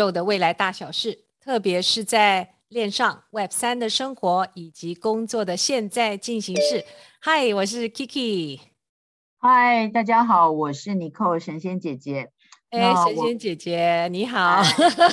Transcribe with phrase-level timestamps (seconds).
[0.00, 6.86] 宙的未来大小事，特别是在链上 Web 三的生活以及工作的现在进行式。
[7.20, 8.60] 嗨，我是 Kiki。
[9.36, 12.32] 嗨，大家好，我是 Nicole 神仙姐姐。
[12.70, 14.62] 哎，神仙姐姐你好。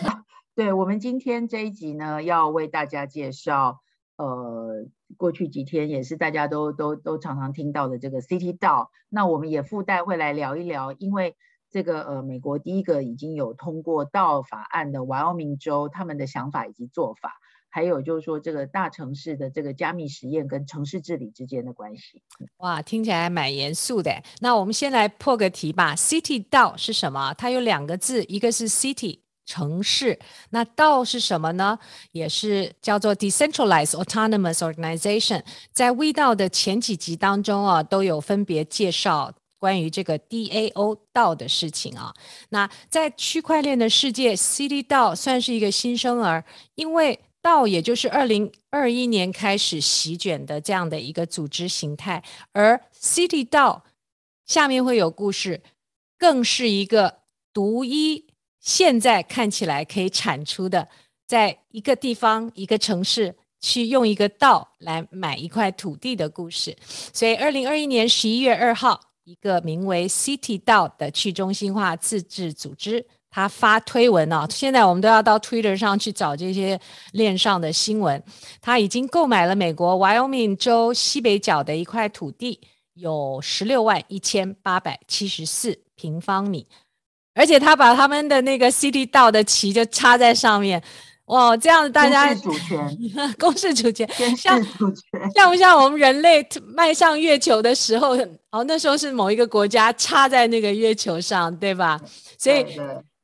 [0.56, 3.82] 对，我们今天这一集呢，要为大家介绍，
[4.16, 4.86] 呃，
[5.18, 8.88] 过去几天也是大家都都都常常听到的这个 City DAO。
[9.10, 11.36] 那我们也附带会来聊一聊，因为
[11.70, 17.34] 这个呃，美国第一个已经有通过 DAO 法案的 Wyoming 州，他们的想法以及做法，
[17.70, 22.22] 还有就是说这个大城市的这个加密实验跟城市治理之间的关系。
[22.58, 24.24] 哇，听起来蛮严肃的。
[24.40, 27.34] 那我们先来破个题吧，City DAO 是什么？
[27.34, 29.20] 它有两个字，一个是 City。
[29.50, 31.80] 城市，那 DAO 是什么呢？
[32.12, 35.42] 也是叫做 Decentralized Autonomous Organization。
[35.72, 42.14] 在 weDAO 的前几集当中啊，都有分别介绍关于这个 DAO 道的事情啊。
[42.50, 46.44] 那在区块链的世界，City DAO 算是一个新生儿，
[46.76, 53.82] 因为道也就是二零二一年开始席卷的这样的一个组织形态，而 City DAO
[54.46, 55.62] 下面会有故事，
[56.18, 57.20] 更是一个
[57.54, 58.26] 独一。
[58.60, 60.90] 现在看起来可以产出的，
[61.26, 66.76] 在一个地方、一个城市去用一个道来买一块土地的故事。
[67.14, 74.48] 所以，二零二一年十一月二号，一个名为 City DAO 的去中心化自治组织，他发推文哦。
[74.50, 76.80] 现在我们都要到 Twitter 上去找这些
[77.12, 78.24] 链上的新闻。
[78.62, 82.62] 他已经购买了美国 Wyoming 州西北角的一块土地，
[82.94, 86.66] 有十六万一千八百七十四平方米。
[87.36, 90.82] 而且他把他们的那个 City DAO 的旗就插在上面，
[91.28, 94.62] 哇，这样子大家 公示主权，公示主权，像
[95.34, 98.18] 像不像我们人类迈向月球的时候？
[98.52, 102.00] 哦，那时候是某一个国家插在那个月球上，对吧？
[102.38, 102.66] 所以。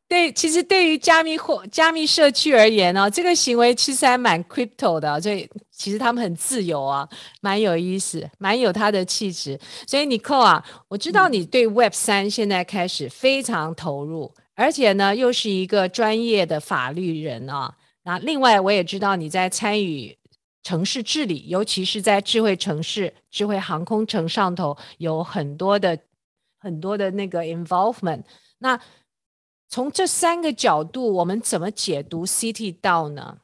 [0.05, 7.07] 对，其实对于加密或加密社区而言呢、哦，这个行为其实还蛮 crypto 的，所以其实他们很自由啊，
[7.41, 9.59] 蛮有意思，蛮有他的气质。
[9.87, 17.73] 所以 Nicole 啊，我知道你对 Web 三现在开始非常投入，而且呢又是一个专业的法律人啊。
[18.03, 20.17] 那另外我也知道你在参与
[20.61, 25.99] 城市治理，尤其是在智慧城市、智慧航空城上头有很多的
[26.59, 28.23] 很多的那个 involvement。
[28.59, 28.79] 那
[29.67, 33.39] 从这三个角度，我们怎么解读 City DAO 呢？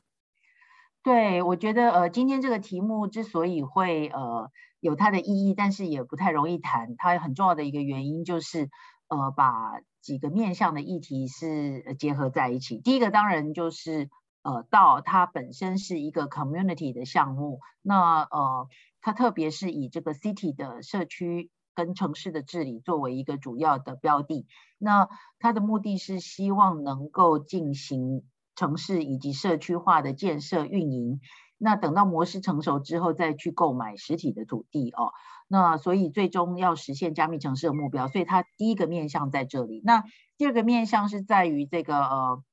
[1.02, 6.96] 对，我觉得呃，今天这个题目之所以会呃有它的意义，但是也不太容易谈。
[6.98, 8.69] 它很重要的一个原因就是
[9.08, 12.78] 呃，把几个面向的议题是结合在一起。
[12.78, 14.09] 第一个当然就是
[14.54, 18.68] 呃到它本身是一个 community 的项目，那呃，
[19.02, 21.50] 它特别是以这个 city 的社区。
[21.76, 24.46] 跟城市的治理作为一个主要的标的，
[24.78, 25.08] 那
[25.40, 31.22] 它的目的是希望能够进行城市以及社区化的建设运营。
[31.58, 35.14] 那等到模式成熟之后，再去购买实体的土地哦。
[35.48, 39.81] 那所以最终要实现加密城市的目标，所以它第一个面向在这里。
[39.86, 40.04] 那
[40.38, 42.44] 第二个面向是在于这个呃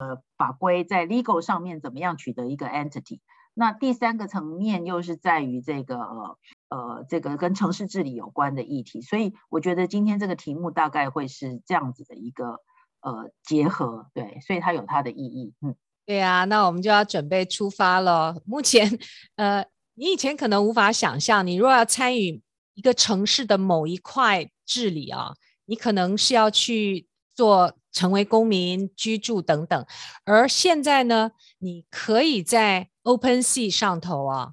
[0.00, 3.20] 呃法规在 legal 上面怎么样取得一个 entity。
[3.52, 6.38] 那第三个层面又是在于这个呃
[6.70, 12.60] 呃这个跟城市治理有关的议题，所以我觉得今天这个题目大概会是这样子的一个
[13.00, 15.74] 呃结合，对，所以它有它的意义，嗯，
[16.06, 18.40] 对、啊，那我们就要准备出发了。
[18.46, 18.98] 目前
[19.36, 22.40] 呃，你以前可能无法想象，你若要参与
[22.74, 25.34] 一个城市的某一块治理啊，
[25.66, 29.86] 你可能是要去做成为公民居住等等，
[30.24, 34.52] 而现在呢，你可以在 OpenSea 上头啊，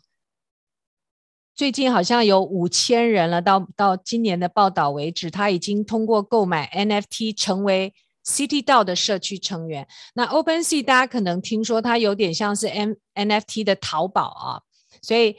[1.55, 7.93] 最近好像有五千人了，到到今年的报道为止，他已经通过购买 NFT 成为
[8.25, 9.87] City DAO 的社区成员。
[10.13, 14.61] 那 OpenSea 大家可能听说它有点像是 N NFT 的淘宝啊，
[15.01, 15.37] 所以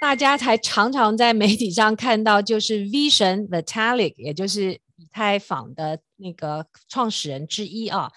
[0.00, 8.10] 大家才常常在媒体上看到，就是 Vision Vitalik，也就是以太坊的那个创始人之一啊。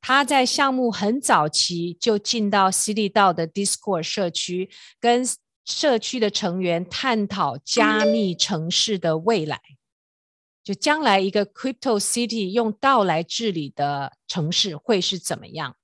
[0.00, 4.70] 他在项目很早期就进到 City DAO 的 Discord 社区，
[5.00, 5.26] 跟
[5.64, 9.60] 社区的成员探讨加密城市的未来。
[10.62, 15.76] 就将来一个 Crypto City 用 DAO 来治理的城市会是怎么样？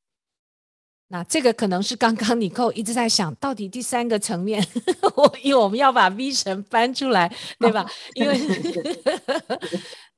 [1.09, 4.67] 那这个可能是刚刚你扣一直在想到底第三个层面，
[5.15, 7.87] 我因为我们要把 Vision 搬出来，对吧？
[8.15, 8.37] 因为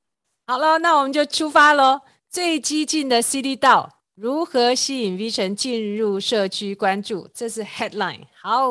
[0.46, 2.02] 好了，那我们就出发喽。
[2.28, 7.26] 最激进的 City DAO 如何吸引 V 神进入社区关注？
[7.32, 8.24] 这是 headline。
[8.42, 8.68] 好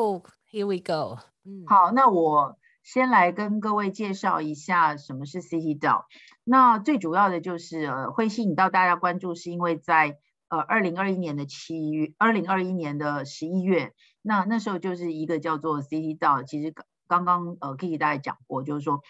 [0.52, 1.18] ，Here we go。
[1.44, 6.04] 嗯，好，那我先来跟各位介绍一下什么是 City DAO。
[6.44, 10.18] 那最主要的就是呃，会吸引到大家关注，是因为在
[10.50, 13.92] 呃二零二一年的七月，二零二一年的十一月，
[14.22, 16.72] 那那时候就是一个叫做 City DAO，其实
[17.08, 19.02] 刚刚呃 Kiki 大概讲过，就是说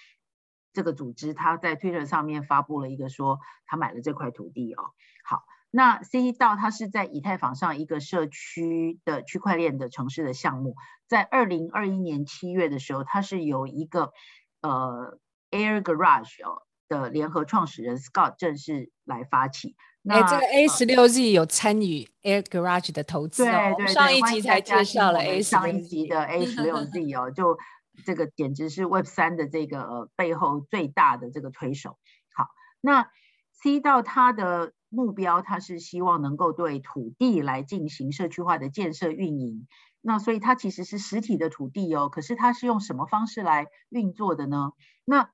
[0.75, 4.91] 这个组织他在 Twitter 上面发布了一个说他买了这块土地哦。
[5.25, 5.45] 好。
[5.77, 10.77] 那 City DAO 它是在以太坊上一个社区的区块链的城市的项目，
[11.09, 14.13] 在二零二一年七月的时候，它是由一个
[14.61, 15.19] 呃
[15.51, 19.75] Air Garage 哦的联合创始人 Scott 正式来发起。
[20.03, 27.59] 那、欸、这个 A 十六 Z 有参与 Air Garage 的投资、哦、对对对，上一集才介绍了 A 上一集的 A 十六 Z 哦，就
[28.05, 31.99] 这个简直是 Web 三的这个、呃、背后最大的这个推手。
[32.35, 32.49] 好，
[32.81, 33.11] 那
[33.53, 34.73] C 到它的。
[34.91, 39.67] 目标，它是希望能够对土地来进行社区化的建设运营。
[40.01, 44.71] 那所以它其实是实体的土地哦，可是它是用什么方式来运作的呢？
[45.05, 45.33] 那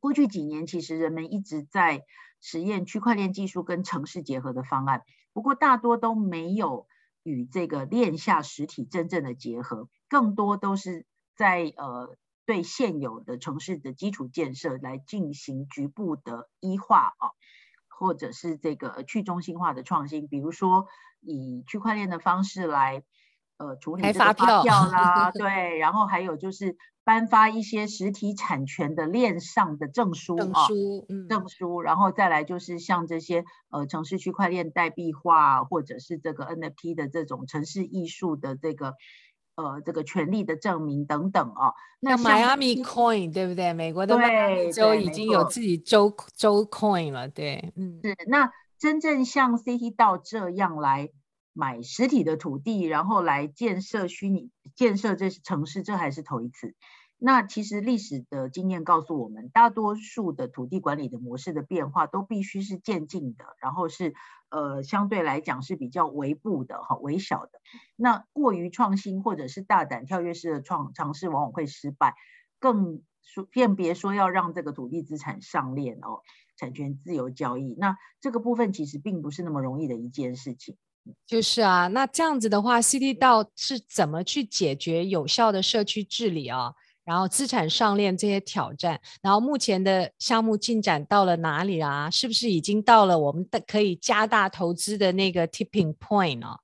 [0.00, 2.04] 过去几年，其实人们一直在
[2.42, 5.02] 实验区块链技术跟城市结合的方案，
[5.32, 6.86] 不过大多都没有
[7.22, 12.16] 与这个链下实体真正的结合，更多都是在呃
[12.46, 17.30] 对现有的城市的基础建设来进行局部的一化啊。
[17.96, 20.88] 或者是这个去中心化的创新，比如说
[21.20, 23.04] 以区块链的方式来
[23.56, 38.94] 呃处理这个发票啦， 对，然后还有就是颁发一些实体产权的链上的证书证书、哦嗯、证书，然后再来就是像这些呃城市区块链代币化，或者是这个 NFT 的这种城市艺术的这个。
[39.56, 43.72] 呃，这个权利的证明等等啊、哦，那 Miami Coin 对不对？
[43.72, 48.16] 美国的迈阿密州已经有自己州州 Coin 了，对，嗯，是。
[48.26, 51.10] 那真正像 City DAO 这样来
[51.52, 56.74] 买实体的土地，然后来建设虚拟建设这城市，这还是头一次。
[57.18, 64.14] 那其实历史的经验告诉我们，大多数的土地管理的模式的变化都必须是渐进的，然后是
[64.50, 67.52] 呃相对来讲是比较微步的哈，微小的。
[67.96, 72.14] 那过于创新或者是大胆跳跃式的创尝试，往往会失败。
[72.58, 76.20] 更说，便别说要让这个土地资产上链哦，
[76.58, 77.74] 产权自由交易。
[77.78, 80.76] 那这个部分其实并不是那么容易的一件事情。
[81.26, 86.74] 就是啊，那这样子的话，City DAO 是怎么去解决有效的社区治理啊？
[87.04, 92.10] 然后资产上链这些挑战，然后目前的项目进展到了哪里啊？
[92.10, 96.56] 是不是已经到了我们的可以加大投资的那个 tipping point 呢？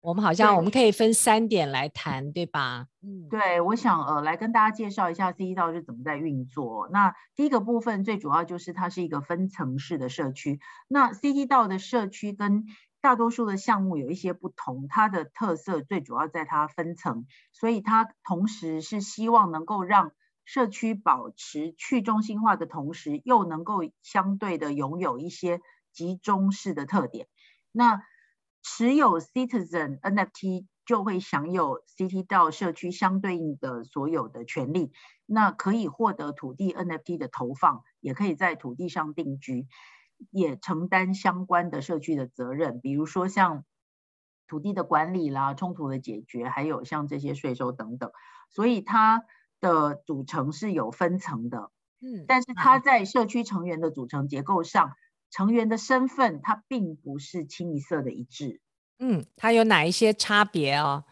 [0.00, 2.86] 我们好像我们可以分三点来谈，对吧？
[3.02, 6.88] 嗯，对，我想呃来跟大家介绍一下 City DAO 是怎么在运作。
[6.92, 10.60] 那第一个部分最主要就是它是一个分层式的社区。
[10.86, 12.64] 那 City DAO 的社区跟
[13.00, 20.12] 大多数的项目有一些不同，它的特色最主要在它分层，所以它同时是希望能够让
[20.44, 25.60] 社区保持去中心化的同时，又能够相对的拥有一些
[25.92, 27.28] 集中式的特点。
[27.70, 28.02] 那
[28.62, 34.90] 持有 Citizen NFT 就会享有 City DAO 社区相对应的所有的权利，
[35.24, 39.68] 那可以获得土地 NFT 的投放，也可以在土地上定居。
[40.30, 43.64] 也承担相关的社区的责任，比如说像
[44.46, 48.10] 土地的管理啦、冲突的解决，还有像这些税收等等。
[48.50, 49.24] 所以它
[49.60, 51.70] 的组成是有分层的，
[52.00, 54.94] 嗯，但是它在社区成员的组成结构上，
[55.30, 58.60] 成员的身份它并不是清一色的一致。
[58.98, 61.04] 嗯，它有哪一些差别哦？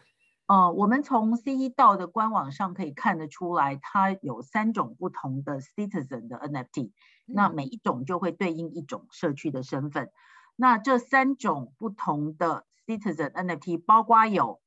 [0.47, 6.91] 呃，我们从 City DAO 的官网上可以看得出来，它有三种不同的 Citizen 的 NFT。
[7.27, 10.09] 那每一种就会对应一种社区的身份。
[10.55, 14.59] 那这三种不同的 Citizen NFT，包括有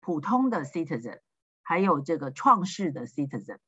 [0.00, 1.20] 普通的 Citizen，
[1.62, 3.58] 还有这个创世的 Citizen，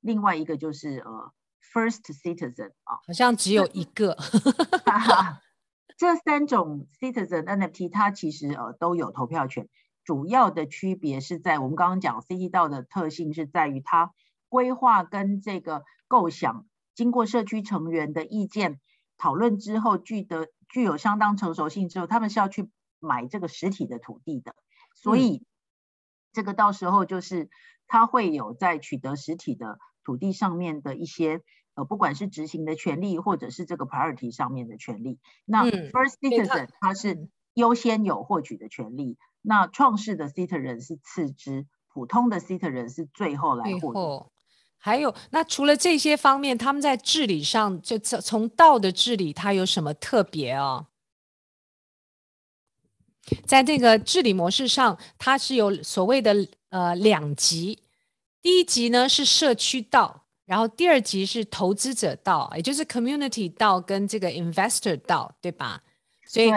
[0.00, 1.32] 另外一个就是呃
[1.72, 4.16] First Citizen 啊，好像只有一个。
[5.96, 9.68] 这三种 Citizen NFT 它其实呃都有投票权，
[10.02, 14.12] 主要的区别是在我们刚刚讲 City DAO 的特性是在于它
[14.48, 16.66] 规划跟这个构想。
[16.94, 18.80] 经过社区成员的意见
[19.18, 22.70] 讨论之后，具得具有相当成熟性之后，他们是要去
[23.00, 24.54] 买这个实体的土地的，
[24.94, 25.44] 所以
[26.32, 27.48] 这个到时候就是
[27.86, 31.42] 他会有在取得实体的土地上面的一些
[31.74, 35.18] 呃，不管是执行的权利，或者是这个 priority 上面的权利。
[35.44, 44.30] 那 first citizen 他是优先有获取的权利，那创世的 citizen 是次之，普通的 citizen 是最后来获取。
[44.86, 50.88] 还有，那除了这些方面，他们在治理上，就从从道的治理，它有什么特别哦？
[53.46, 57.78] 在这个治理模式上，它是有所谓的呃两级，
[58.42, 65.82] 第一级呢是社区道，然后第二级是投资者道，也就是 community 道跟这个 investor 道，对吧？
[66.26, 66.50] 所以。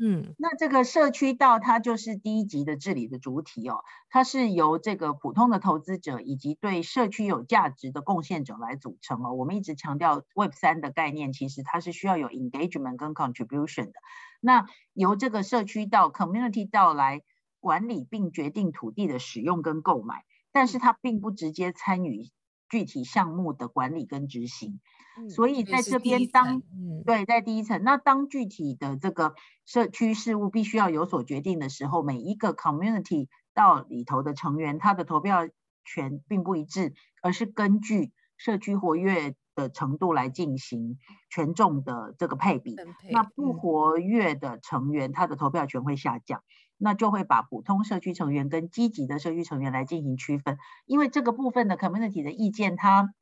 [0.00, 9.32] 嗯，那这个社区道它就是第一级的治理的主体哦，它是由这个普通的投资者以及对社区有价值的贡献者来组成哦。
[9.32, 13.94] 我们一直强调 Web 三的概念，其实它是需要有 engagement 跟 contribution 的。
[14.40, 17.22] 那由这个社区道 community 道来
[17.58, 22.30] 管理并决定土地的使用跟购买，但是它并不直接参与
[22.68, 24.80] 具体项目的管理跟执行。
[25.28, 29.34] 所以在这边当，嗯，对，在第一层，那当具体的这个
[29.66, 35.48] 社区事务必须要有所决定的时候，每一个 community 到里头的成员，他的投票
[35.84, 40.98] 权并不一致，而是根据社区活跃的程度来进行
[41.30, 42.76] 权重的这个配比。
[43.10, 46.44] 那不活跃的成员，他的投票权会下降，
[46.78, 50.56] 那就会把普通社区成员跟积极的社区成员来进行区分，
[50.86, 53.12] 因为这个部分的 community 的意见，它。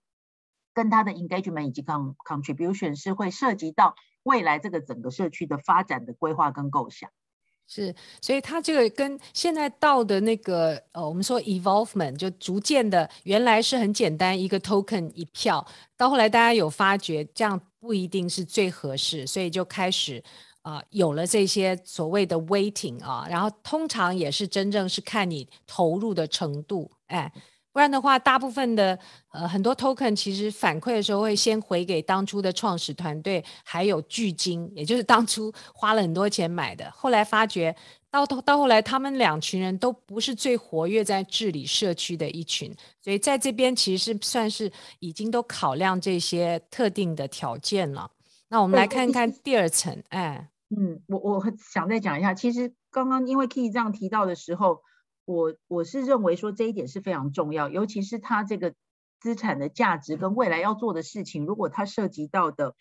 [0.74, 3.94] 跟它的 engagement 以及 contribution 是会涉及到
[4.24, 7.08] 未来这个整个社区的发展的规划跟构想，
[7.66, 20.22] 是，所以它这个跟现在到的那个呃，我们说 evolvement 就逐渐的，原来是很简单一个 token 一票，到后来大家有发觉这样不一定是最合适，所以就开始
[20.66, 27.32] 啊、呃、有了这些所谓的 weighting 啊，然后通常也是真正是看你投入的程度，哎。
[27.76, 28.98] 不然的话，大部分的
[29.30, 36.90] 呃很多 token 其实反馈的时候会先回给当初的创始团队，还有巨金，也就是当初花了很多钱买的。
[36.92, 37.76] 后来发觉
[38.10, 48.10] 到头到后来，他们两群人都不是最活跃在治理社区的一群，所以在这边其实是算是已经都考量这些特定的条件了。
[48.48, 54.82] 那我们来看看第二层，哎，嗯，我我想再讲一下，其实刚刚因为 Key 这样提到的时候。
[55.28, 58.76] 我我是认为说这一点是非常重要，尤其是它这个
[59.18, 62.76] 资产的价值跟未来要做的事情，如果它涉及到的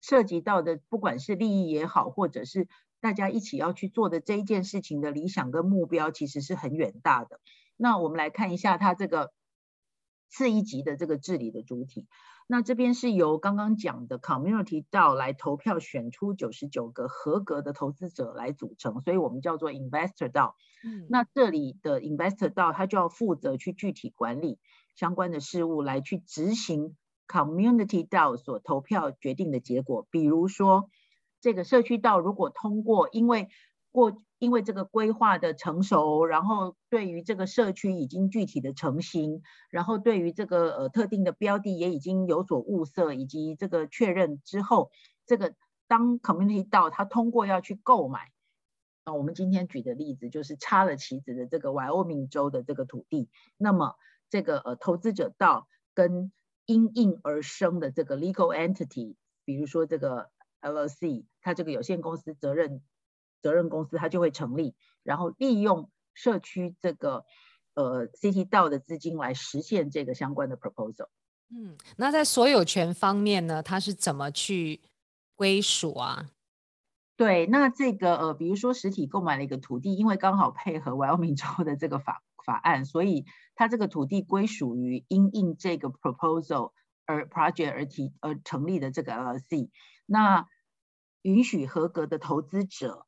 [0.00, 2.68] 涉及到的不管是利益也好，或者是
[3.00, 7.40] 大家一起要去做的这一件事情的理想跟目标，其实是很远大的。
[7.76, 9.32] 那我们来看一下它这个
[10.28, 12.06] 次一级的这个治理的主体。
[12.52, 20.56] 那这边是由刚刚讲的 community 道来投票选出九十九个合格的投资者来组成，所以我们叫做 investor 道。
[20.82, 24.58] 嗯，那这里的 investor 道他就要负责去具体管理
[24.96, 26.96] 相关的事务，来去执行
[27.28, 30.08] community 道所投票决定的结果。
[30.10, 30.90] 比如说，
[31.40, 33.48] 这个社区道如果通过，因为
[33.92, 44.90] 过因为这个规划的成熟，然后对于这个社区已经具体的成型，然后对于这个呃特定的标的也已经有所物色，以及这个确认之后，
[45.26, 45.54] 这个
[45.88, 48.30] 当 community 到他通过要去购买，
[49.04, 53.28] 啊，我们今天举的例子就是插了旗子的这个 Wyoming 州的这个土地，
[53.58, 53.96] 那么
[54.30, 56.32] 这个呃投资者到跟
[56.64, 60.30] 因应而生的这个 legal entity，比如说这个
[60.62, 62.80] LLC，它这个有限公司责任。
[63.42, 67.24] 责任公司它就会成立，然后利用社区这个
[67.74, 71.08] 呃 City 道的资金来实现这个相关的 proposal。
[71.52, 74.80] 嗯，那在所有权方面呢，它是怎么去
[75.34, 76.30] 归属啊？
[77.16, 86.72] 对，那这个呃，比如说实体购买了一个土地，因为刚好配合 Wyoming 州的这个法法案，所以它这个土地归属于因应这个 proposal
[87.04, 89.70] 而 project 而提而成立的这个 LLC，
[90.06, 90.46] 那
[91.22, 93.06] 允许合格的投资者。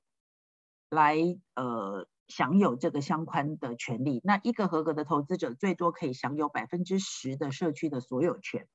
[0.93, 1.17] 来
[1.55, 8.69] 呃享有这个相关的权利，那一个合格的投资者最多可以享有百分之十的社区的所有权，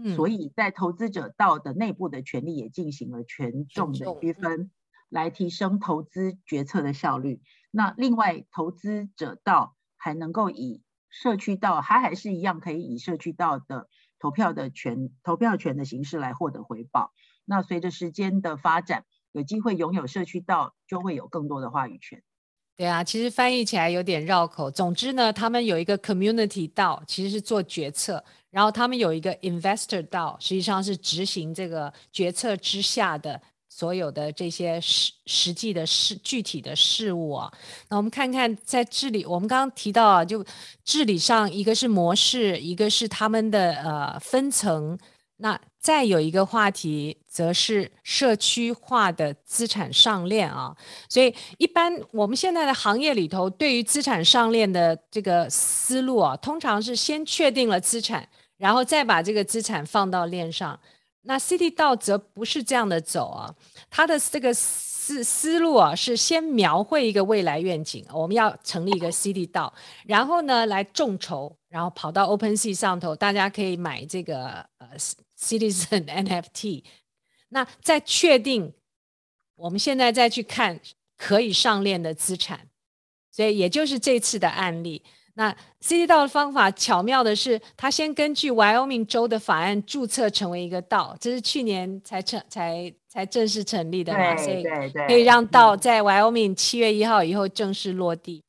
[0.00, 4.70] 嗯，所以在投资者道的内部的权利也进行了权重的区分，
[5.08, 7.42] 来提升投资决策的效率。
[7.72, 13.88] 那另外投资者道还能够以社区道，它还是一样可以以社区道的
[14.20, 17.12] 投票的权投票权的形式来获得回报。
[17.44, 19.04] 那随着时间的发展。
[19.34, 22.22] 有机会拥有社区道，就会有更多的话语权。
[22.76, 24.70] 对啊，其实翻译起来有点绕口。
[24.70, 28.16] 总之呢，他们有一个 community 道，其实是做决策；
[28.50, 37.52] 然后他们有一个 investor 道，实际上是执行这个决策之下的所有的这些实实际的事、具体的事物啊。
[37.88, 40.44] 那我们看看在治理，我们刚刚提到啊，就
[40.84, 44.98] 治理上，一个是模式，一个是他们的呃分层。
[45.36, 50.74] 那再有一个话题，则是社区化的资产上链啊。
[51.10, 58.26] 所以，一般我们现在的行业里头，对于资产上链的这个思路啊，通常是先确定了资产，
[58.56, 60.80] 然后再把这个资产放到链上。
[61.26, 63.54] 那 CT 道则不是这样的走啊，
[63.90, 69.70] 它的这个思思路啊是先描绘一个未来愿景，我们要成立一个 CT 道
[70.06, 74.88] 然后呢来众筹，然后跑到 OpenSea 上头，大家可以买这个呃
[75.38, 76.84] Citizen NFT，
[77.48, 78.72] 那在确定，
[79.56, 80.80] 我们现在再去看
[81.16, 82.68] 可以上链的资产，
[83.30, 85.02] 所以也就是这次的案例。
[85.36, 85.50] 那
[85.80, 94.62] City DAO 的方法巧妙的是，他先根据 Wyoming 州的法案注册成为一个 DAO，这是去年才成才才正式成立的嘛，所以
[95.08, 98.44] 可以让 DAO 在 Wyoming 七月一号以后正式落地，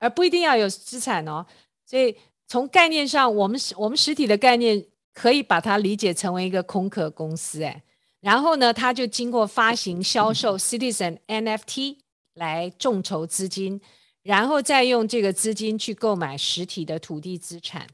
[0.00, 1.46] 而不一定要有资产哦。
[1.84, 2.16] 所以
[2.48, 4.84] 从概念上，我们我们实体的概念
[5.16, 7.82] 可以把它理解成为一个空壳公司，哎，
[8.20, 11.96] 然后呢，他就经过发行销售 Citizen NFT
[12.34, 13.80] 来众筹资金。
[14.26, 17.86] 然后再用这个资金去购买实体的土地资产，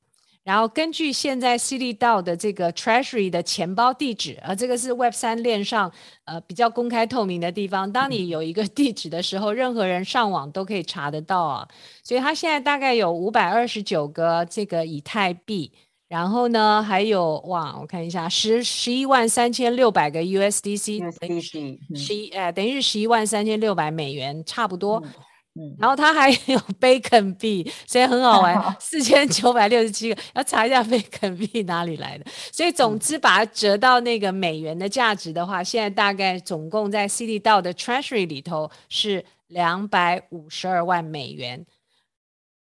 [0.43, 5.93] 然后根据现在 City d a 的这个 Treasury 的钱包地址，而这个是 Web 三链上
[6.25, 7.93] 呃比较公开透明的地方。
[7.93, 11.69] 当你有一个地址的时候，任何人上网都可以查得到啊。
[12.03, 15.71] 所以它现在大概有五百二十九个这个以太币，
[16.13, 25.03] 然后呢还有哇，我看一下十十一万三千六百个 USDC，等于十一呃等于是十一万三千六百美元，差不多。
[25.03, 25.11] 嗯
[25.55, 32.25] 嗯，然后它还有 Bacon 币，所以很好玩， 四千九百六十七个，要查一下 Bacon 币哪里来的。
[32.51, 41.67] 所以总之把它折到那个美元的价值的话，现在大概总共在 City DAO 的 Treasury 里头是两百五十二万美元。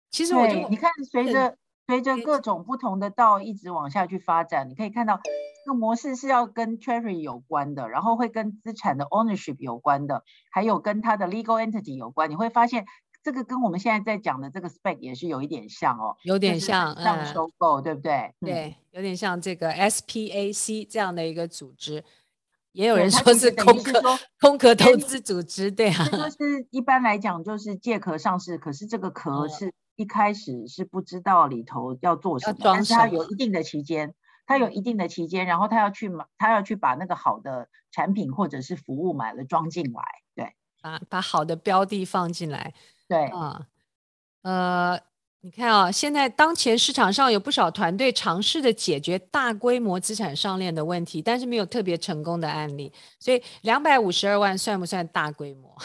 [0.09, 1.55] 其实我觉得你看，随着
[1.91, 5.19] 随着各种不同的 DAO 一直往下去发展，你可以看到。
[5.63, 12.31] 这个模式是要跟 treasury 有关的，然后会跟资产的 ownership 有关的，还有跟它的 legal entity 有关。
[12.31, 12.85] 你会发现，
[13.21, 18.33] 这个跟我们现在在讲的这个 spec 也是有一点像哦，有点像，像收购，嗯、对不对？
[18.39, 22.03] 对，有点像这个 SPAC 这样的一个组织，
[22.71, 24.01] 也有人说是空壳
[24.39, 26.07] 空壳投资组织，对啊。
[26.07, 34.13] 就是一般来讲就是借壳上市，可是这个壳是一开始是不知道里头要做什么，但是他有一定的期间。
[34.47, 40.01] 他有一定的期间，然后他要去买，他要去把那个好的产品或者是服务买了装进来，
[40.35, 42.73] 对，把把好的标的放进来，
[43.07, 43.27] 对。
[43.27, 43.67] 啊，
[44.41, 44.99] 呃，
[45.43, 55.75] 你看啊，现在当前市场上有不少团队尝试的解决大规模资产上链的问题，但是没有特别成功的案例，所以两百五十二万算不算大规模？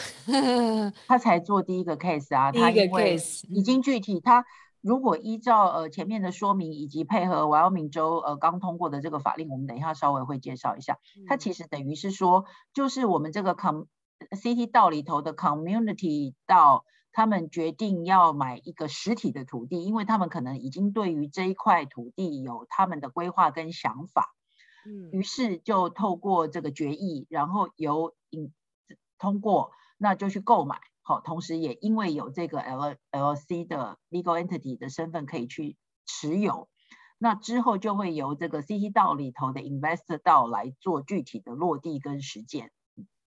[1.07, 4.45] 他才做第一个 case 啊，第一个 case 已经具体他。
[4.81, 10.99] 如果依照呃前面的说明以及配合 Wyoming 州呃刚通过的这个法令，我们等一下稍微会介绍一下。
[11.27, 13.85] 它其实等于是说，就是我们这个 com
[14.31, 16.83] City DAO 里头的 community DAO，
[17.17, 24.35] 他们决定要买一个实体的土地，因为他们可能已经对于这一块土地有他们的规划跟想法，
[24.85, 28.13] 嗯，于是就透过这个决议，然后由
[29.17, 30.79] 通过，那就去购买。
[31.01, 35.75] 好，同时也因为有这个 L L C 的 legal entity 的身份可以去
[36.05, 36.69] 持有，
[37.17, 42.69] 那之后就会由这个 City DAO 里头的 Investor DAO 来做具体的落地跟实践。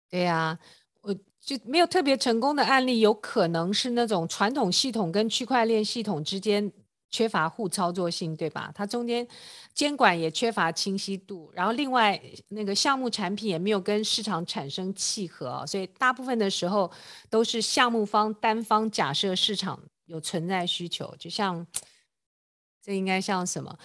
[0.09, 0.59] 对呀、啊，
[1.05, 6.73] 我就没有特别成功的案例，有可能是那种传统系统跟区块链系统之间。
[7.11, 8.73] 缺乏互操作性，对吧？
[8.75, 9.25] 它中间
[9.73, 16.91] 监管也缺乏清晰度，然后另外那个项目产品也没有跟市场产生契合，所以大部分的时候
[17.31, 21.65] 都是项目方单方假设市场有存在需求，就像
[22.83, 23.79] 这应该像什么？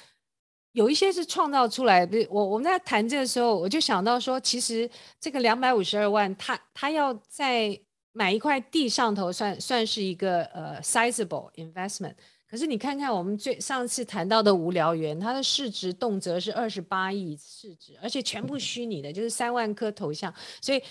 [0.73, 2.25] 有一些是创造出来的。
[2.29, 7.79] 我我们在谈这个时候，我就想到说，其实这个两百五十二万，他他要在
[8.11, 12.15] 买一块地上头算算是一个呃 sizable investment。
[12.47, 20.81] 可是你看看我们最上次谈到的无聊园，它的市值动辄是二十八亿市值，而且全部虚拟的，就是三万颗头像，所以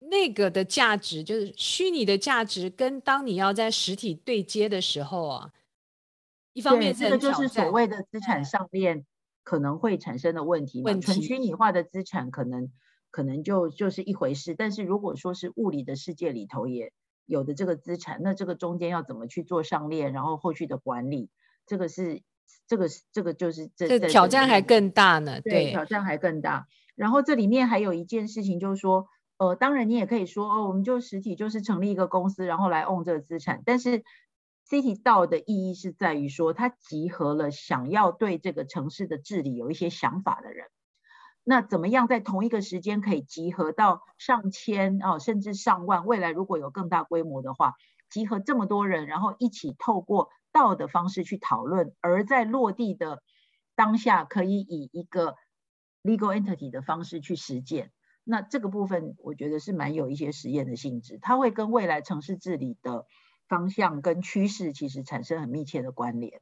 [0.00, 5.50] 那个的价值就是虚拟的价值，跟当你要在实体对接的时候啊，
[6.56, 9.04] 一方面这个就是所谓的资产上链
[9.44, 12.72] 可能会产生的问题，问题纯虚拟化的资产可能
[13.10, 16.92] 可能就就是一回事，但是如果说是物理的世界里头也。
[17.28, 21.28] 有的这个资产，那这个中间要怎么去做上链，然后后续的管理，
[21.66, 22.22] 这个是
[22.68, 25.40] 这个这个就是这这挑战还更大呢。
[25.40, 26.68] 对，对，挑战还更大。
[26.94, 33.60] 然后这里面还有一件事情，就是说，呃，当然你也可以说，哦，我们就实体就是成立一个公司，然后来 own 这个资产。
[33.66, 34.04] 但是
[34.68, 40.66] City DAO 的意义是在于说，它集合了想要对这个城市的治理有一些想法的人。
[41.44, 46.04] 那怎么样在同一个时间可以集合到上千啊，甚至上万？
[46.04, 47.74] 未来如果有更大规模的话，
[48.10, 53.22] 集合这么多人，然后一起透过道的方式去讨论，而在落地的
[53.76, 55.36] 当下，可以以一个
[56.02, 57.92] legal entity 的方式去实践。
[58.24, 63.06] 那这个部分我觉得是蛮有一些实验的性质，它会跟未来城市治理的
[63.48, 66.40] 方向跟趋势其实产生很密切的关联。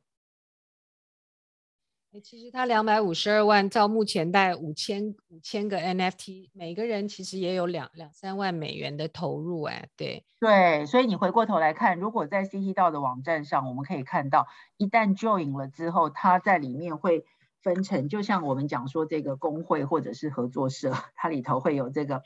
[2.23, 17.25] 其实它两百五十二万，照目前带五千五千个 NFT，每个人其实也有两两三万美元的投入，哎，对对，所以你回过头来看，如果在 CityDAO 的网站上，我们可以看到，一旦 join 了之后，它在里面会
[17.63, 22.23] 分成，就像我们讲说这个工会或者是合作社， 它里头会有这个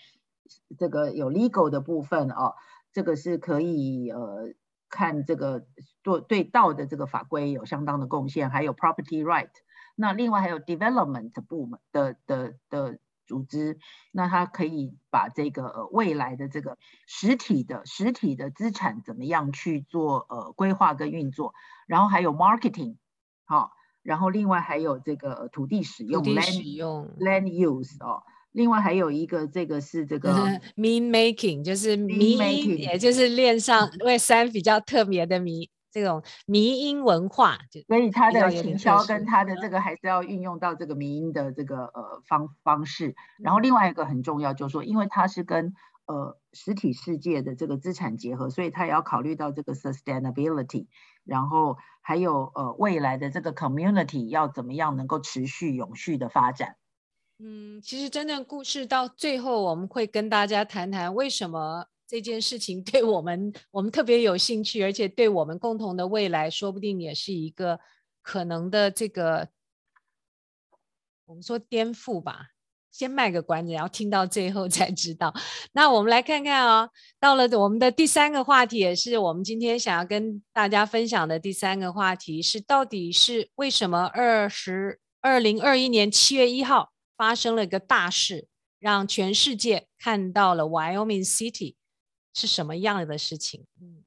[0.77, 2.57] 这个有 legal 的部分哦，
[2.93, 4.53] 这个是可以呃
[4.88, 5.66] 看这个
[6.03, 9.51] 做对道的这个法规有相当的贡献，还有 property right。
[9.94, 13.79] 那另外还有 development 部门的的的组织，
[14.12, 21.53] 那它可以把这个呃未来的这个实体的实体的资产怎么样去做呃规划跟运作，
[21.87, 22.96] 然后还有 marketing，
[23.44, 23.72] 好，
[24.03, 28.22] 然后另外还有这个土地使用，土地使用 land, land use 哦，
[28.59, 30.31] 另外还有一个这个是这个
[30.77, 35.71] meme making，就是迷因，也就是链上 Web3 比较特别的迷。
[35.90, 37.57] 这种迷音文化，
[37.88, 43.16] 所以他的行销跟他的这个还是要运用到这个迷音的这个呃方方式。
[43.42, 45.73] 然后另外一个很重要就是说，因为它是跟
[46.07, 50.88] 呃实体世界的这个资产结合，所以它也要考虑到这个 sustainability，
[51.25, 56.77] 然后还有呃未来的这个 community 要怎么样能够持续永续的发展。
[57.38, 61.87] 嗯，其实真正故事到最后，我们会跟大家谈谈为什么。
[62.11, 67.79] 这件事情 对我们，我们特别有兴趣，而且对我们共同的未来，说不定也是一个
[68.22, 69.51] 可能的这个，
[71.27, 72.46] 我们说颠覆吧。
[72.90, 75.35] 先卖个关子，然后听到最后才知道。
[75.72, 76.88] 那我们来看看哦，
[77.20, 91.74] 到了我们的第三个话题，也是我们今天想要跟大家分享的第三个话题是，到底是为什么二十二零二一年七月一号发生了一个大事，让全世界看到了 Wyoming City。
[92.35, 93.66] 是什么样的事情？
[93.81, 94.04] 嗯，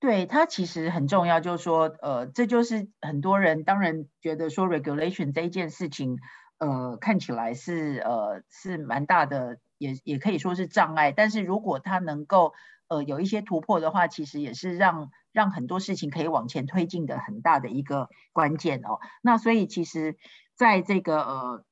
[0.00, 6.18] 对，它其实很重要，就是说，呃，这就是很多人当然觉得说 regulation 这一件事情，
[6.58, 11.12] 呃，看起来是呃是蛮大的，也也可以说是障碍。
[11.12, 12.54] 但是如果它能够
[12.88, 18.98] 呃有一些突破的话，其实也是让让很多事情可以往前推进的很大的一个关键哦。
[19.22, 20.16] 那所以其实
[20.56, 21.64] 在这个呃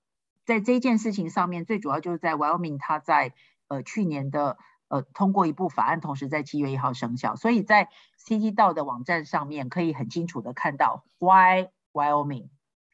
[0.49, 3.35] 在这件事情上面，最主要就是在 Wyoming，它在
[3.69, 4.57] 呃去年的。
[4.91, 7.91] 呃，通过一部法案，同时在七月一号生效，所以在
[8.27, 12.49] CityDAO 的网站上面可以很清楚的看到 Why Wyoming。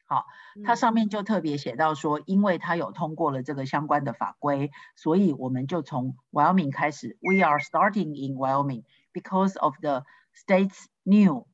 [0.05, 0.25] 好，
[0.65, 10.03] 它上面就特别写到说，因为它有通过了这个相关的法规，所以我们就从 Wyoming 开始，We are starting in Wyoming because of the
[10.35, 11.47] state's new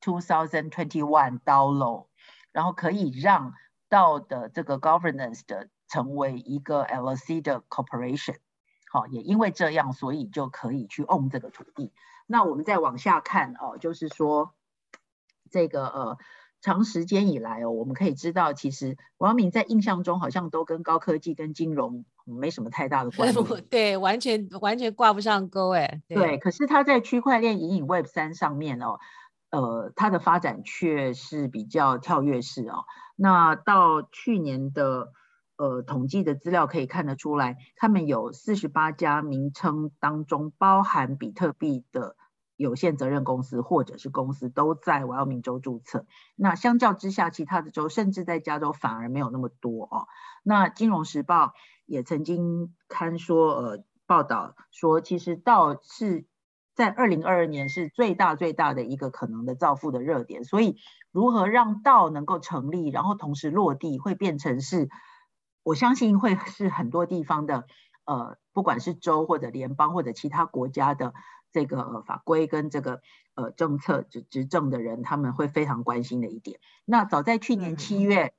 [0.00, 2.06] 2021 DAO law，
[2.50, 3.54] 然后可以让
[3.94, 8.36] DAO 的这个 governance 的成为一个 LLC 的 corporation。
[8.90, 11.92] 好，也因为这样，所以就可以去 own 这个土地。
[12.26, 14.54] 那我们再往下看哦，就是说
[15.50, 16.18] 这个呃，
[16.60, 23.38] 长时间以来哦，我们可以知道，其实王明在印象中好像都跟高科技跟金融没什么太大的关系。
[23.68, 26.02] 对，完全完全挂不上钩哎。
[26.08, 28.98] 对，可是他在区块链隐隐 Web 三上面哦，
[29.54, 32.84] 呃，它的发展却是比较跳跃式哦。
[33.16, 35.12] 那到去年的。
[35.56, 42.16] 呃，统计的资料可以看得出来，他们有四十八家名称当中包含比特币的
[42.56, 46.06] 有限责任公司或者是公司都在 Wyoming 州注册。
[46.34, 50.08] 那相较之下，其他的州甚至在加州反而没有那么多哦。
[50.42, 51.54] 那金融时报
[51.86, 56.26] 也曾经刊说，呃，报道说，其实道是
[56.74, 60.44] 在二零二二年是最大最大的一个可能的造富的热点。
[60.44, 60.76] 所以，
[61.12, 64.88] 如何让道能够成立，然后同时落地，会变成是。
[65.66, 67.64] 我相信会是很多地方的，
[68.04, 71.14] 呃，不管是州或者联邦或者其他国家的
[71.52, 73.00] 这个、呃、法规跟这个
[73.34, 76.60] 呃政策执执政的人，他们会非常关心的一点。
[76.84, 78.34] 那早在去年七月，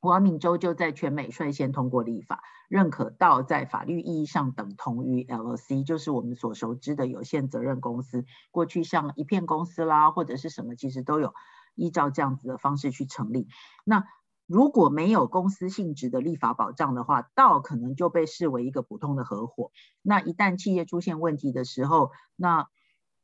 [0.00, 8.24] 华明州就在全美率先通过立法，认可到在法律意义上等同于 LLC，就是我们所熟知的有限责任公司。
[8.52, 11.34] 过去像一片公司啦或者是什么，其实都有
[11.74, 13.48] 依照这样子的方式去成立。
[13.84, 14.04] 那
[14.46, 19.72] 如果没有公司性质的立法保障的话道可能就被视为一个普通的合伙。
[20.00, 22.68] 那一旦企业出现问题的时候，那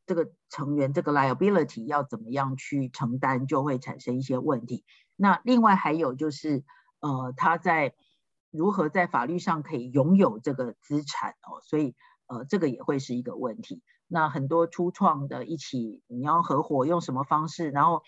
[0.06, 4.84] 这个成员这个 liability 要怎么样去承担，就会产生一些问题。
[5.16, 6.64] 那另外还有就是，
[7.00, 7.94] 呃，他在
[8.50, 11.94] 如何在法律上可以拥有这个资产哦，所以
[12.26, 13.82] 呃，这个也会是一个问题。
[14.06, 18.02] 那很多初创的一起，你要合伙用什么方式，然后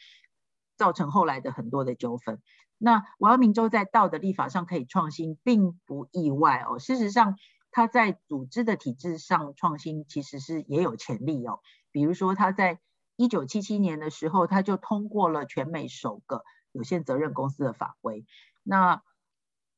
[0.76, 2.40] 造成后来的很多的纠纷。
[2.78, 6.78] 那维奥明州在道德立法上可以创新，并不意外哦。
[6.78, 7.36] 事实上，
[7.70, 11.60] 他在组织的体制上创新其实是也有潜力哦。
[11.90, 12.78] 比如说，他在
[13.16, 16.44] 一九七七年的时候，他就通过了全美首个
[16.76, 18.24] 有限责任公司的法规。
[18.62, 19.02] 那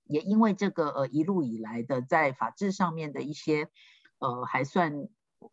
[0.04, 3.68] 也因为这个呃一路以来的在法制上面的一些
[4.18, 5.08] 呃还算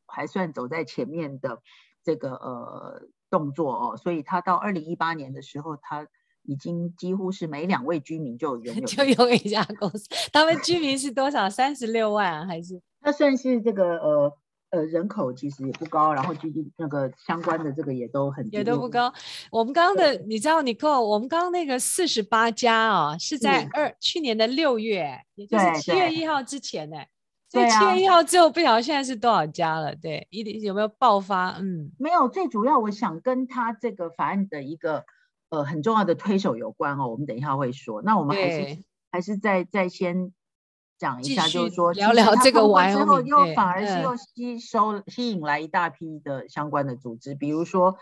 [0.05, 1.61] 还算走在前面的
[2.03, 6.07] 这个呃动作哦，所以他到二零一八年的时候，他
[6.41, 10.09] 已经几乎是每两位居民就拥有 就有一家公司。
[10.33, 11.49] 他们居民是多少？
[11.49, 12.81] 三十六万、啊、还是？
[13.01, 14.37] 他算是这个呃。
[14.75, 19.13] 呃，人口其实也不高，然后最近那个相关的这个也都很，也都不高。
[19.49, 26.97] 我们刚刚的，你知道，Nicole，我们刚刚那个四十八家啊，是在二、嗯、去年的六月，也就是七月一号之前呢。
[27.49, 29.95] 所以七月一号之后，不晓得现在是多少家了。
[29.95, 31.51] 对，一定有没有爆发？
[31.61, 32.27] 嗯，没有。
[32.27, 35.05] 最主要，我想跟他这个法案的一个
[35.51, 37.07] 呃很重要的推手有关哦。
[37.07, 38.01] 我们等一下会说。
[38.01, 38.77] 那我们还是
[39.09, 40.33] 还是再再先。
[40.97, 47.97] 讲一下，就是说聊聊这个完之后，又反而是又吸收吸引来一大批的相关的组织，比如说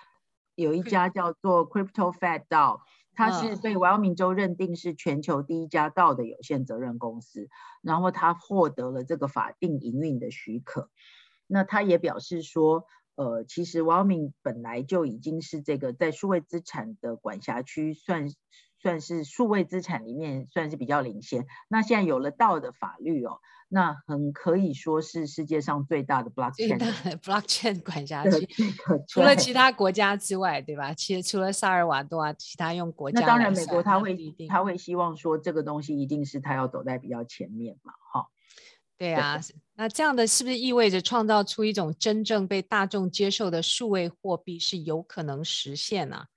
[0.56, 2.82] 有一家叫做 Crypto Fed DAO，
[3.16, 7.50] 它是被维奥明州认定是全球第一家 DAO 的有限责任公司，
[7.82, 10.90] 然后它获得了这个法定营运的许可。
[11.48, 18.28] 那他也表示说，呃，其实维奥明本来就已经是这个在数位资产的管辖区算。
[18.84, 21.48] 算是数位资产里面算是比较领先。
[21.70, 26.86] 那现在有了 DAO 的法律哦，那很可以说是世界上最大的 blockchain 的
[27.24, 28.48] blockchain 管辖区，
[29.08, 30.94] 除了其他国家之外，对吧？
[30.94, 33.22] 其实除了萨尔瓦多啊，其他用国家。
[33.22, 34.18] 那当然，美国他会
[34.50, 38.28] 他会希望说这个东西一定是他要走在比较前面嘛，哈。
[38.96, 39.40] 对啊，
[39.76, 46.28] 那这样的是不是意味着创造出一种真正被大众接受的数位货币是有可能实现呢、啊？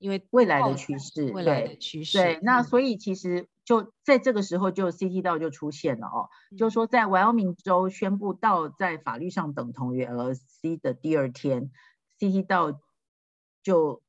[0.00, 11.70] 因为未来的趋势，未来的趋势，对，那所以其实就在这个时候，就 CT DAO 就出现了哦，嗯、就是说在维奥明州宣布 DAO 在法律上等同于 LLC 的第二天
[12.18, 12.78] ，CT DAO
[13.62, 14.02] 就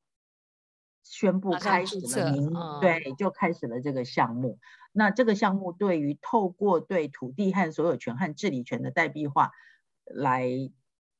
[1.02, 4.58] 宣布开始了您，嗯、对，就开始了这个项目。
[4.92, 9.50] 那这个项目对于透过对土地和所有权和治理权的代币化
[10.06, 10.48] 来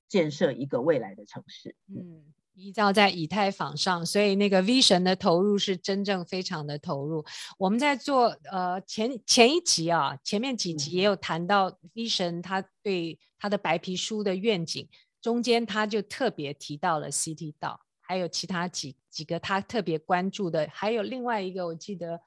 [0.08, 2.32] 建设一个未来的城市，嗯。
[2.54, 7.24] 嗯依照在以太坊上，所以那个 V 神的投入是真正非常的投入。
[7.58, 14.86] 我们在做呃前前一集啊，前面几集也有谈到 V 神他对他的白皮书的愿景，
[15.22, 22.20] 中间他就特别提到了 CT DAO，还有其他几几个他特别关注的，还有另外一个我记得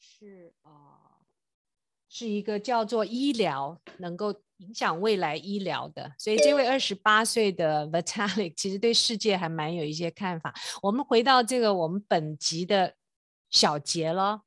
[0.00, 0.72] 是呃
[2.08, 4.34] 是一个叫做医疗能够。
[4.58, 10.52] 影响未来医疗的，所以这位二十八岁的 Vitalik 其实对世界还蛮有一些看法。
[10.82, 12.94] 我们回到这个我们本集的
[13.50, 14.42] 小结了。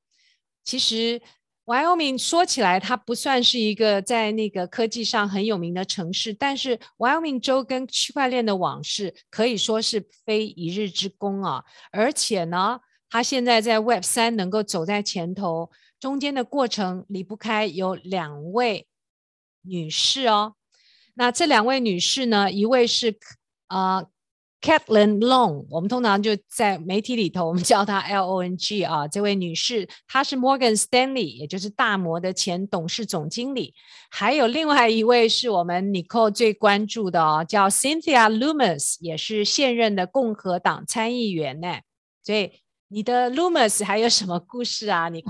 [0.63, 1.21] 其实
[1.65, 11.63] Wyoming 说起来，它不算是一个在那个科技上很有名的城市，但是 Wyoming 州跟区块链的往事可以说是非一日之功啊。
[11.91, 18.87] 而且呢，它现在在 Web 三能够走在前头，中间的过程离不开有两位。
[19.63, 20.55] 女士哦，
[21.15, 22.51] 那这两位女士呢？
[22.51, 23.17] 一位是
[23.67, 24.05] 呃
[24.61, 29.07] Kathleen Long，我们通常就在媒体里头，我们叫她 L O N G 啊。
[29.07, 33.73] 这位女士她是 Morgan Stanley，也就是大摩的前董事总经理。
[34.09, 41.79] 还有另外一位是我们 Nicole 最关注的哦，叫 Cynthia Lummis，也是现任的共和党参议员呢。
[42.23, 42.60] 所以。
[42.93, 45.07] 你的 Lummis 还有什么故事啊？
[45.07, 45.23] 你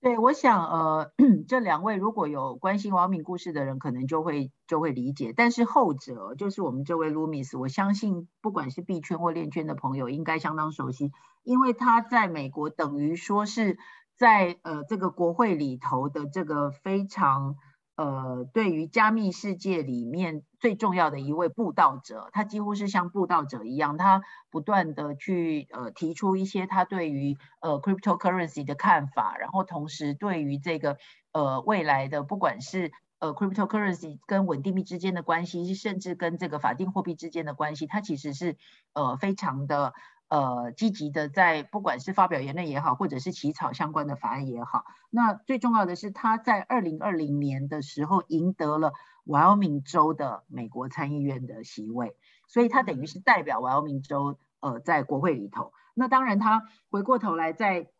[0.00, 1.10] 对，我想呃，
[1.48, 5.34] 这两位如果有关心王敏故事的人，可能就会就会理解。
[5.36, 11.10] 但是后者就是我们这位 Lummis，我相信不管是币圈或链圈的朋友，应该相当熟悉，
[11.42, 13.76] 因为他在美国等于说是
[14.16, 17.56] 在呃这个国会里头的这个非常。
[17.98, 30.96] 呃，对于加密世界里面最重要的一位布道者，他几乎是像布道者一样，他不断的去呃提出一些他对于呃 cryptocurrency 的看法，然后同时对于这个
[31.32, 38.56] 呃未来的不管是呃 cryptocurrency 跟稳定币之间的关系，甚至跟这个法定货币之间的关系，他其实是
[38.92, 39.92] 呃非常的。
[40.28, 48.92] 呃，积极的在不管是发表言论也好，或者是起草相关的法案也好，那最重要的是他在二零二零年的时候赢得了
[49.24, 52.14] 维奥明州的美国参议院的席位，
[52.46, 55.72] 所以他等于是代表维奥明州呃在国会里头。
[55.94, 57.90] 那当然他回过头来在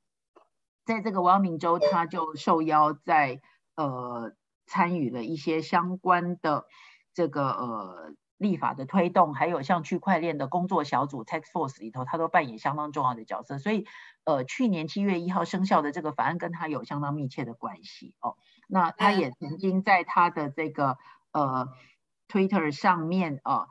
[0.85, 3.41] 在这个维奥明州，他就受邀在
[3.75, 4.33] 呃
[4.67, 6.67] 参与了一些相关的
[7.15, 13.59] 这个呃立法的推动，还有像区块链的工作小组 Task Force 里头，他都扮演相当重要的角色。
[13.59, 13.85] 所以，
[14.23, 18.37] 呃，去年七月一号生效的这个法案跟他有相当密切的关系哦。
[18.69, 20.99] 那他也曾经在他的这个
[21.33, 21.69] 呃
[22.29, 23.69] Twitter 上面啊、呃，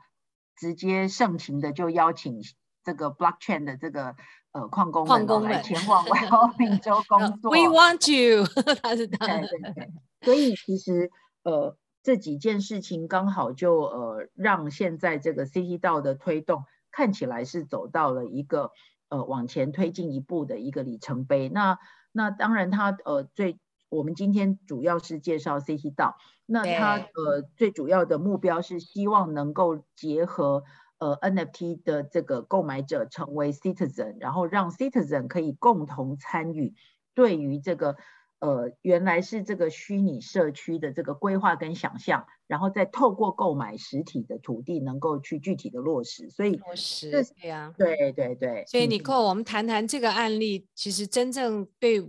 [0.54, 2.42] 直接盛情的就邀请
[2.84, 4.16] 这个 Blockchain 的这个
[4.52, 7.50] 呃矿工们，矿工们来前往外欧宾州工作。
[7.56, 8.44] We want you，
[8.82, 9.90] 他是他对对对。
[10.20, 11.10] 所以其实
[11.42, 11.74] 呃。
[12.08, 18.70] 这几件事情刚好就呃让现在这个 CityDAO 的推动看起来是走到了一个
[19.10, 21.50] 呃往前推进一步的一个里程碑。
[21.50, 21.78] 那
[22.10, 26.14] 那当然它呃最我们今天主要是介绍 CityDAO，
[26.46, 30.64] 那它呃最主要的目标是希望能够结合
[30.96, 36.74] 呃 NFT 的这个购买者成为 Citizen，然后让 Citizen 可以共同参与
[37.12, 37.96] 对于这个。
[38.40, 46.30] 呃，原来是这个虚拟社区的这个规划跟想象，然后再透过购买实体的土地，能够去具体的落实。
[46.30, 48.64] 所以落实，对呀，对对对。
[48.66, 52.08] 所以 Nicole，我们谈谈这个案例，其实真正对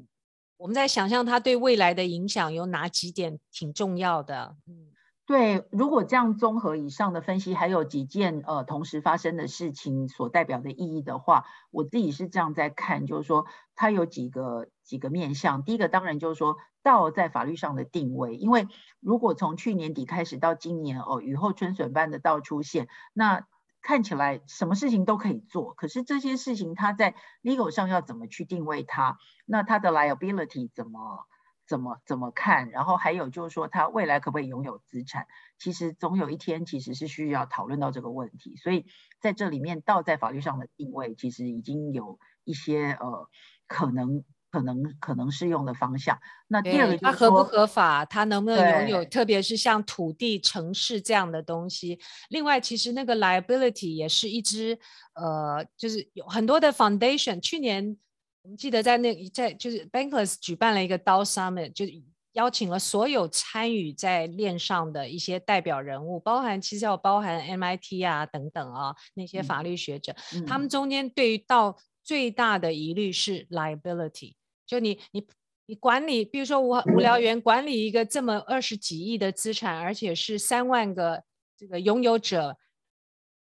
[0.58, 4.56] 我们在想象它对未来的影响有哪几点挺重要的。
[4.68, 4.88] 嗯。
[5.30, 15.62] 对，如果这样综合以上的分析，还有几件呃同时发生的事情所代表的意义的话，我自己是这样在看，就是说它有几个几个面向。
[15.64, 18.68] 第一个当然就是说道在法律上的定位，因为
[19.00, 23.46] 如果从去年底开始到今年哦，雨后春笋般的道出现，那
[23.84, 27.14] 看起来什么事情都可以做，可是这些事情它在
[27.44, 29.20] legal 上要怎么去定位它？
[29.46, 31.28] 那它的 liability 怎么？
[31.70, 32.72] 怎么怎么看？
[32.72, 35.28] 然后还有就是说，他未来可不可以拥有资产？
[35.60, 38.56] 其实总有一天其实是需要讨论到这个问题。
[38.56, 38.88] 所以
[39.22, 43.30] 在这里面，道在法律上的定位其实已经有一些呃
[43.68, 46.20] 可能可能可能适用的方向。
[46.48, 48.04] 那第二个就是说，它合不合法？
[48.04, 49.06] 它能不能拥有？
[49.06, 52.00] 特别是像土地、城市这样的东西。
[52.30, 54.80] 另外，其实那个 liability 也是一支
[55.14, 57.40] 呃，就是有很多的 foundation。
[57.40, 57.96] 去年。
[58.42, 61.86] 我们记得在那在就是 Bankless 举办了一个 DAO Summit，就
[62.34, 75.28] 邀请了所有参与在链上的一些代表人物，包含其实要包含 MIT 啊等等啊那些法律学者，嗯、他们中间对于 DAO 最大的疑虑是 liability，就你你
[75.66, 81.24] 你管理，比如说无无聊猿管理一个这么二十几亿的资产，而且是三万个
[81.58, 82.58] 这个拥有者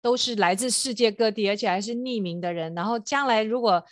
[0.00, 3.85] 都是来自世界各地，而且还是匿名的人，然后将来如果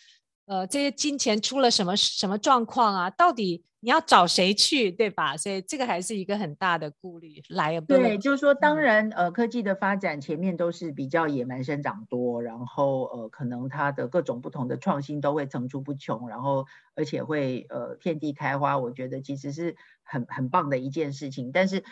[0.52, 3.08] 呃，这些金钱出了什么什么状况啊？
[3.08, 5.34] 到底你要找谁去，对吧？
[5.34, 7.40] 所以这个还是一个很大的顾虑。
[7.48, 18.76] 来，对，就是说，当然，呃，科技的发展前面都是比较野蛮生长多，然后呃，可能它的各种不同的创新都会层出不穷，然后而且会呃遍地开花。
[18.76, 21.50] 我觉得其实是很很棒的一件事情。
[21.50, 21.82] 但是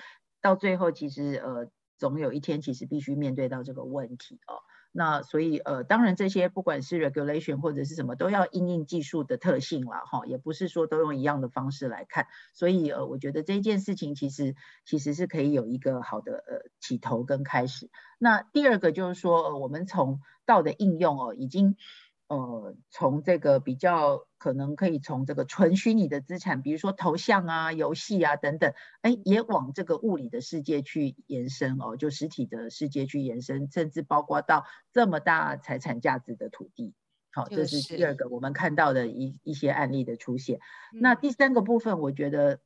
[0.43, 4.61] 到最后，其实呃，总有一天其实必须面对到这个问题哦。
[4.93, 12.27] 那所以呃，当然这些不管是 regulation 或者是什么，都要应用技术的特性了，哈，也不是说都用一样的方式来看。
[12.53, 17.91] 所以呃，我觉得这件事情其实其实是可以有一个好的呃起头跟开始。
[18.19, 21.77] 那第二个就是说，呃，我们从道的应用哦，已经。
[22.31, 36.95] 呃，从这个比较可能可以从这个纯虚拟的资产，比如说头像啊、游戏啊等等，哎，也往这个物理的世界去延伸哦，就实体的世界去延伸，甚至包括到这么大财产价值的土地。
[37.33, 40.61] 好，这是第二个我们看到的一一些案例的出现。
[40.95, 41.01] 嗯。
[41.03, 42.61] 那第三个部分，我觉得。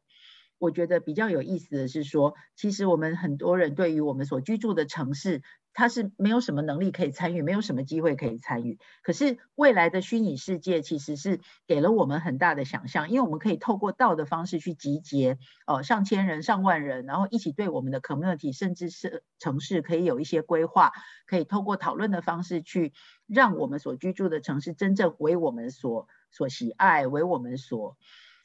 [0.65, 5.43] 我觉得比较有意思的是说，其实我们很多人对于我们所居住的城市，
[5.75, 8.79] 它是没有什么能力可以参与，没有什么机会可以参与。
[9.03, 20.93] 可是未来的虚拟世界其实是给了我们很大的想象，因为我们可以透过道的方式去集结，呃，上千人、上万人，然后一起对我们的 community 甚至是城市可以有一些规划，
[21.27, 22.95] 可以透过讨论的方式去
[23.27, 27.99] 让我们所居住的城市真正为我们所所喜爱，为我们所。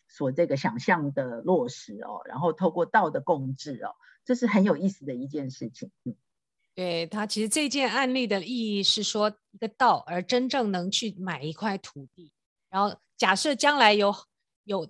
[0.10, 3.96] 所这个想象的落实哦，然后透过道的共治哦，
[4.26, 5.92] 这是很有意思的一件事情。
[6.04, 6.16] 嗯，
[6.76, 12.32] 对，他其实这件案例的意义是说一个道，而真正能去买一块土地，
[12.70, 14.14] 然后假设将来有
[14.64, 14.90] 有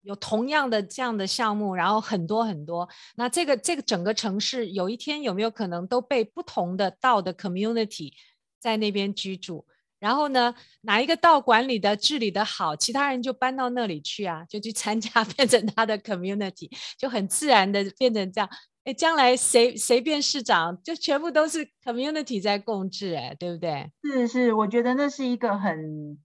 [0.00, 8.12] 有同样的这样的项目，然后很多很多，那这个这个整个城市有一天有没有可能都被不同的道的 community
[8.58, 9.66] 在那边居住？
[10.04, 18.50] 然后呢，哪一个道管理的治理的好，其他人就搬到那里去啊，就去参加， 变成他的 community，就很自然的变成这样。
[18.84, 23.90] 哎，将来谁谁变市长，就全部都是 community 在共治，哎，对不对？
[24.02, 26.18] 是是，我觉得那是一个很，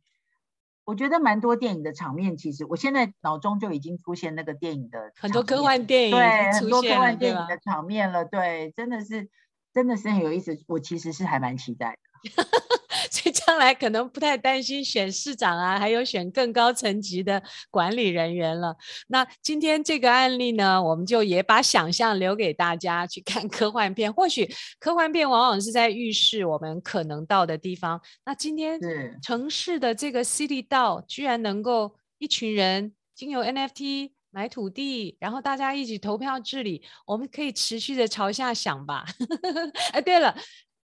[0.84, 2.36] 我觉得蛮多电影的场面。
[2.36, 8.26] 其实我现在脑中就已经出现那个电影的很多科幻电影，对，很多科幻电影的场面了。
[8.26, 9.30] 对，真的是。
[9.72, 10.58] 真的是很有意思。
[10.68, 12.09] 我其实是还蛮期待的。
[13.12, 17.42] 所以将来可能不太担心选市长啊，还有选更高层级的
[17.72, 18.76] 管理人员了。
[19.08, 24.12] 那今天这个案例呢，我们就也把想象留给大家去看科幻片。
[24.12, 24.50] 或许
[24.80, 28.00] 科幻片往往是在预示我们可能到的地方。
[28.26, 28.80] 那今天
[29.22, 39.06] 城市的这个 City DAO 居然能够一群人经由 NFT 买土地，然后大家一起投票治理，我们可以持续的朝下想吧。
[39.94, 40.36] 哎，对了。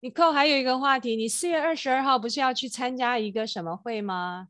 [0.02, 4.48] Nicole 还有一个话题，你四月二十二号不是要去参加一个什么会吗？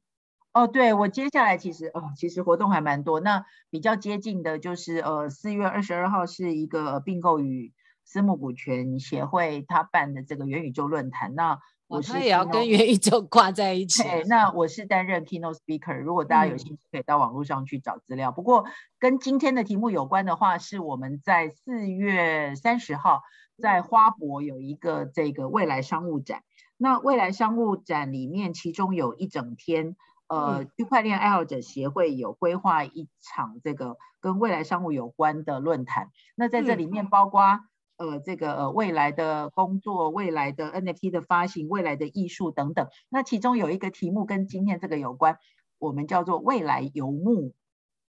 [0.53, 3.18] 哦，对，我接下来其实哦，其实活动还蛮多。
[3.18, 7.72] 那比较接近的就是呃，四月二十二号是一个并购与
[8.05, 11.34] 私募股权协会他办的这个元宇宙论坛。
[11.34, 14.05] 那我他也要跟元宇宙挂在一起。
[14.28, 18.30] 那我是担任 keynote speaker，如果大家有兴趣，可以到网络上去找资料。
[18.30, 18.66] 嗯、不过
[19.01, 23.22] 跟今天的题目有关的话，是我们在四月三十号。
[23.61, 26.43] 在花博有一个这个未来商务展，
[26.77, 29.95] 那未来商务展里面，其中有一整天，
[30.29, 36.11] 呃，区块链爱好者协会有规划一场这个跟未来商务有关的论坛。
[36.35, 37.61] 那在这里面包括
[37.99, 42.89] 呃这个呃未来的工作、未来的 NFT 的发行、未来的艺术等等。
[43.09, 45.39] 那其中有一个题目跟今天这个有关，
[45.79, 47.53] 我们叫做未来游牧。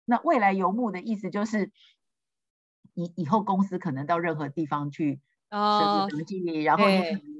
[0.05, 1.71] 那未来游牧的意思就是，
[2.95, 5.21] 以以后公司可能到任何地方去。
[5.55, 6.85] 哦，设计经理，然后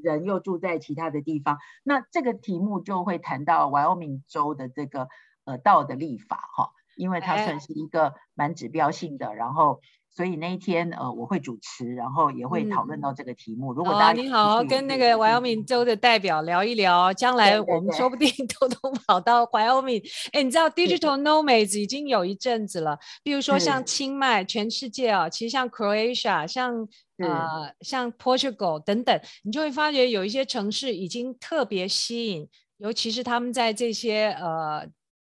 [0.04, 5.10] 人又住在其他的地方，那这个题目就会谈到 Wyoming 州的这个
[5.44, 9.82] 呃道的立法哈，因为它算是一个蛮指标性的，然后。
[10.16, 13.74] 所以那一天，呃，我会主持，然后也会讨论到这个题目。
[13.74, 20.02] 嗯、如果大家、哦、你好好跟那个 Wyoming 州的代表聊一聊，将来我们说不定 偷偷跑到 Wyoming。
[20.32, 26.88] 哎，你知道 Digital Nomads 已经有一阵子了，比如说像清迈，全世界啊，其实像 Croatia，像
[27.18, 32.48] 呃，像 Portugal 等等，你就会发觉有一些城市已经特别吸引，
[32.78, 34.88] 尤其是他们在这些呃，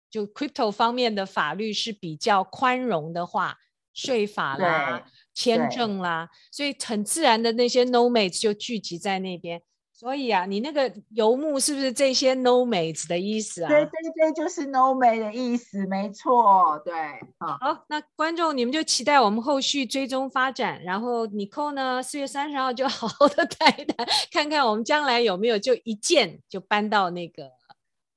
[0.09, 3.57] 就 Crypto 方面的法律是比较宽容的话。
[3.99, 9.61] 税法啦，签证啦，所以很自然的那些 nomads 就聚集在那边。
[9.91, 13.67] 所以啊，你那个游牧是不是这些 nomads 的意思啊？
[13.67, 16.81] 对对对，就是 nomad 的意思，没错。
[16.85, 16.93] 对，
[17.37, 20.81] 好，好，那观众你们就期待我们后续追踪发展。
[20.83, 27.58] 然后 Nicole 呢，四月三十号就好好的谈一谈，看看我们将来有没有就一键就搬到那个。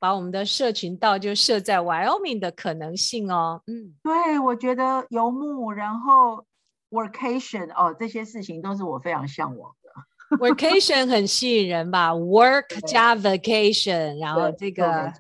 [0.03, 6.45] 把我们的社群道就设在 Wyoming 的可能性哦，嗯，对，我觉得游牧，然后
[6.91, 9.91] workation 哦，这些事情都是我非常向往的。
[10.43, 15.13] workation 很吸引人吧？work 加 vacation，然后这个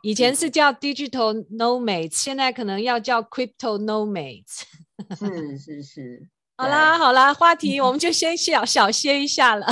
[0.00, 4.62] 以前是叫 digital nomads，现在可能要叫 crypto nomads。
[5.18, 6.26] 是是是，
[6.56, 9.66] 好啦好啦，话题我们就先小小歇一下了。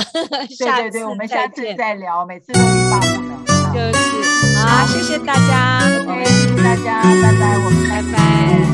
[0.59, 3.48] 对对对，我们下次再聊，每次都欲罢不能。
[3.73, 3.99] 就是。
[4.57, 8.68] 好，谢谢大家，谢谢大家，拜拜，我们拜拜。